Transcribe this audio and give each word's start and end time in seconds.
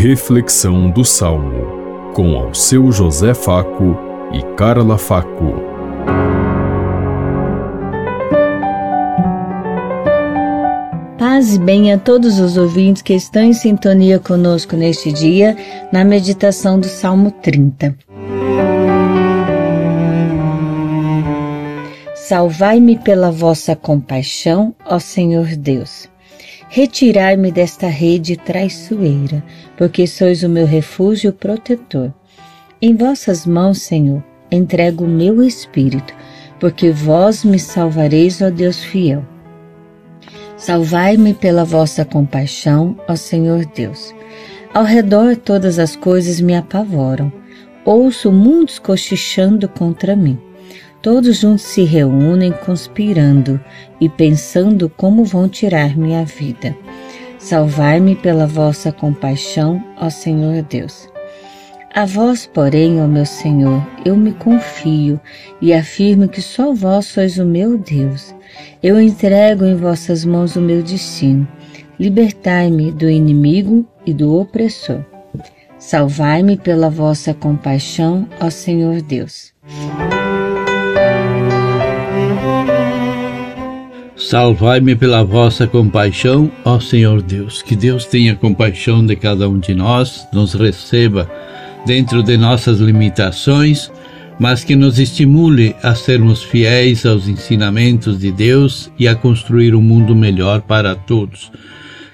Reflexão 0.00 0.88
do 0.88 1.04
Salmo, 1.04 2.12
com 2.14 2.36
ao 2.36 2.54
seu 2.54 2.92
José 2.92 3.34
Faco 3.34 3.98
e 4.32 4.40
Carla 4.54 4.96
Faco. 4.96 5.54
Paz 11.18 11.56
e 11.56 11.58
bem 11.58 11.92
a 11.92 11.98
todos 11.98 12.38
os 12.38 12.56
ouvintes 12.56 13.02
que 13.02 13.12
estão 13.12 13.42
em 13.42 13.52
sintonia 13.52 14.20
conosco 14.20 14.76
neste 14.76 15.10
dia, 15.10 15.56
na 15.92 16.04
meditação 16.04 16.78
do 16.78 16.86
Salmo 16.86 17.32
30. 17.32 17.96
Salvai-me 22.14 22.96
pela 23.00 23.32
vossa 23.32 23.74
compaixão, 23.74 24.72
ó 24.86 25.00
Senhor 25.00 25.56
Deus. 25.56 26.08
Retirai-me 26.68 27.50
desta 27.50 27.88
rede 27.88 28.36
traiçoeira, 28.36 29.42
porque 29.76 30.06
sois 30.06 30.42
o 30.42 30.48
meu 30.48 30.66
refúgio 30.66 31.32
protetor. 31.32 32.12
Em 32.80 32.94
vossas 32.94 33.46
mãos, 33.46 33.82
Senhor, 33.82 34.22
entrego 34.50 35.04
o 35.04 35.08
meu 35.08 35.42
espírito, 35.42 36.14
porque 36.60 36.90
vós 36.90 37.44
me 37.44 37.58
salvareis, 37.58 38.40
ó 38.40 38.50
Deus 38.50 38.82
fiel. 38.82 39.24
Salvai-me 40.56 41.34
pela 41.34 41.64
vossa 41.64 42.04
compaixão, 42.04 42.98
ó 43.08 43.14
Senhor 43.14 43.64
Deus. 43.66 44.14
Ao 44.74 44.84
redor 44.84 45.36
todas 45.36 45.78
as 45.78 45.96
coisas 45.96 46.40
me 46.40 46.54
apavoram. 46.54 47.32
Ouço 47.84 48.30
muitos 48.30 48.78
cochichando 48.78 49.68
contra 49.68 50.14
mim. 50.14 50.38
Todos 51.00 51.38
juntos 51.38 51.62
se 51.62 51.84
reúnem 51.84 52.52
conspirando 52.52 53.60
e 54.00 54.08
pensando 54.08 54.88
como 54.88 55.24
vão 55.24 55.48
tirar 55.48 55.96
minha 55.96 56.24
vida. 56.24 56.76
Salvai-me 57.38 58.16
pela 58.16 58.46
vossa 58.46 58.90
compaixão, 58.90 59.82
ó 59.96 60.10
Senhor 60.10 60.62
Deus. 60.62 61.08
A 61.94 62.04
vós, 62.04 62.46
porém, 62.52 63.00
ó 63.00 63.06
meu 63.06 63.24
Senhor, 63.24 63.86
eu 64.04 64.16
me 64.16 64.32
confio 64.32 65.20
e 65.60 65.72
afirmo 65.72 66.28
que 66.28 66.42
só 66.42 66.74
vós 66.74 67.06
sois 67.06 67.38
o 67.38 67.44
meu 67.44 67.78
Deus. 67.78 68.34
Eu 68.82 69.00
entrego 69.00 69.64
em 69.64 69.76
vossas 69.76 70.24
mãos 70.24 70.56
o 70.56 70.60
meu 70.60 70.82
destino. 70.82 71.46
Libertai-me 71.98 72.92
do 72.92 73.08
inimigo 73.08 73.86
e 74.04 74.12
do 74.12 74.38
opressor. 74.38 75.04
Salvai-me 75.78 76.56
pela 76.56 76.90
vossa 76.90 77.32
compaixão, 77.32 78.28
ó 78.40 78.50
Senhor 78.50 79.00
Deus. 79.00 79.52
Salvai-me 84.28 84.94
pela 84.94 85.24
vossa 85.24 85.66
compaixão, 85.66 86.52
ó 86.62 86.78
Senhor 86.78 87.22
Deus. 87.22 87.62
Que 87.62 87.74
Deus 87.74 88.04
tenha 88.04 88.36
compaixão 88.36 89.06
de 89.06 89.16
cada 89.16 89.48
um 89.48 89.58
de 89.58 89.74
nós, 89.74 90.28
nos 90.34 90.52
receba 90.52 91.26
dentro 91.86 92.22
de 92.22 92.36
nossas 92.36 92.78
limitações, 92.78 93.90
mas 94.38 94.62
que 94.62 94.76
nos 94.76 94.98
estimule 94.98 95.74
a 95.82 95.94
sermos 95.94 96.42
fiéis 96.42 97.06
aos 97.06 97.26
ensinamentos 97.26 98.18
de 98.18 98.30
Deus 98.30 98.92
e 98.98 99.08
a 99.08 99.14
construir 99.14 99.74
um 99.74 99.80
mundo 99.80 100.14
melhor 100.14 100.60
para 100.60 100.94
todos. 100.94 101.50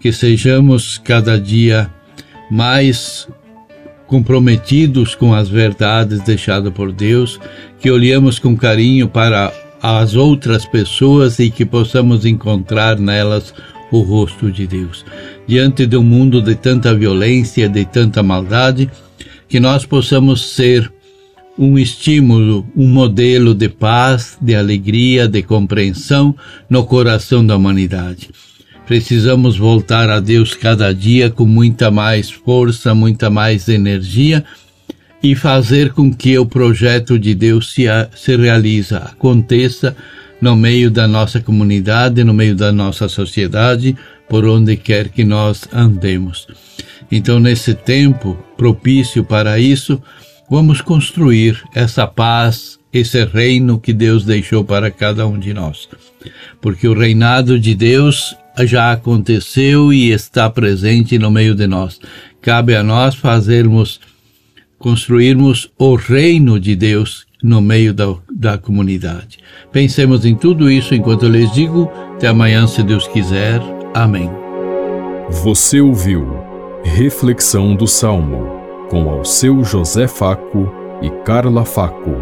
Que 0.00 0.10
sejamos 0.10 0.96
cada 0.96 1.38
dia 1.38 1.90
mais 2.50 3.28
comprometidos 4.06 5.14
com 5.14 5.34
as 5.34 5.50
verdades 5.50 6.22
deixadas 6.22 6.72
por 6.72 6.90
Deus, 6.90 7.38
que 7.78 7.90
olhemos 7.90 8.38
com 8.38 8.56
carinho 8.56 9.08
para 9.08 9.52
às 9.82 10.14
outras 10.14 10.66
pessoas 10.66 11.38
e 11.38 11.50
que 11.50 11.64
possamos 11.64 12.24
encontrar 12.24 12.98
nelas 12.98 13.54
o 13.90 14.00
rosto 14.00 14.50
de 14.50 14.66
Deus. 14.66 15.04
Diante 15.46 15.86
de 15.86 15.96
um 15.96 16.02
mundo 16.02 16.42
de 16.42 16.54
tanta 16.54 16.94
violência, 16.94 17.68
de 17.68 17.84
tanta 17.84 18.22
maldade, 18.22 18.90
que 19.48 19.58
nós 19.58 19.86
possamos 19.86 20.54
ser 20.54 20.92
um 21.58 21.78
estímulo, 21.78 22.66
um 22.76 22.86
modelo 22.86 23.54
de 23.54 23.68
paz, 23.68 24.38
de 24.40 24.54
alegria, 24.54 25.26
de 25.26 25.42
compreensão 25.42 26.34
no 26.70 26.84
coração 26.84 27.44
da 27.44 27.56
humanidade. 27.56 28.30
Precisamos 28.86 29.58
voltar 29.58 30.08
a 30.08 30.20
Deus 30.20 30.54
cada 30.54 30.94
dia 30.94 31.28
com 31.28 31.44
muita 31.44 31.90
mais 31.90 32.30
força, 32.30 32.94
muita 32.94 33.28
mais 33.28 33.68
energia 33.68 34.44
e 35.22 35.34
fazer 35.34 35.92
com 35.92 36.12
que 36.12 36.38
o 36.38 36.46
projeto 36.46 37.18
de 37.18 37.34
Deus 37.34 37.72
se, 37.72 37.84
se 38.14 38.36
realiza, 38.36 38.98
aconteça 38.98 39.96
no 40.40 40.54
meio 40.54 40.90
da 40.90 41.08
nossa 41.08 41.40
comunidade, 41.40 42.22
no 42.22 42.32
meio 42.32 42.54
da 42.54 42.70
nossa 42.70 43.08
sociedade, 43.08 43.96
por 44.28 44.44
onde 44.44 44.76
quer 44.76 45.08
que 45.08 45.24
nós 45.24 45.68
andemos. 45.72 46.46
Então, 47.10 47.40
nesse 47.40 47.74
tempo 47.74 48.38
propício 48.56 49.24
para 49.24 49.58
isso, 49.58 50.00
vamos 50.48 50.80
construir 50.80 51.60
essa 51.74 52.06
paz, 52.06 52.78
esse 52.92 53.24
reino 53.24 53.80
que 53.80 53.92
Deus 53.92 54.24
deixou 54.24 54.62
para 54.62 54.90
cada 54.90 55.26
um 55.26 55.38
de 55.38 55.52
nós. 55.52 55.88
Porque 56.60 56.86
o 56.86 56.96
reinado 56.96 57.58
de 57.58 57.74
Deus 57.74 58.36
já 58.60 58.92
aconteceu 58.92 59.92
e 59.92 60.10
está 60.10 60.50
presente 60.50 61.18
no 61.18 61.30
meio 61.30 61.54
de 61.54 61.66
nós. 61.66 61.98
Cabe 62.40 62.74
a 62.76 62.82
nós 62.82 63.14
fazermos 63.14 64.00
construirmos 64.78 65.70
o 65.78 65.94
reino 65.94 66.58
de 66.58 66.76
Deus 66.76 67.26
no 67.42 67.60
meio 67.60 67.94
da, 67.94 68.14
da 68.30 68.58
comunidade. 68.58 69.38
Pensemos 69.72 70.24
em 70.24 70.34
tudo 70.34 70.70
isso 70.70 70.94
enquanto 70.94 71.24
eu 71.24 71.30
lhes 71.30 71.52
digo. 71.52 71.90
Até 72.14 72.28
amanhã, 72.28 72.66
se 72.66 72.82
Deus 72.82 73.06
quiser. 73.08 73.60
Amém. 73.94 74.30
Você 75.30 75.80
ouviu 75.80 76.26
Reflexão 76.84 77.74
do 77.74 77.86
Salmo 77.86 78.58
com 78.88 79.10
ao 79.10 79.24
seu 79.24 79.62
José 79.62 80.08
Faco 80.08 80.72
e 81.02 81.10
Carla 81.24 81.64
Faco. 81.64 82.16